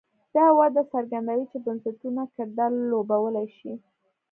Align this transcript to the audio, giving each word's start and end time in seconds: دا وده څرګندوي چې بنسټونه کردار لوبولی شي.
دا 0.35 0.45
وده 0.59 0.81
څرګندوي 0.93 1.45
چې 1.51 1.57
بنسټونه 1.65 2.21
کردار 2.35 2.71
لوبولی 2.91 3.47
شي. 3.57 3.73